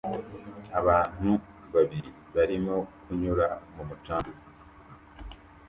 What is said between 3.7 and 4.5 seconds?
mu mucanga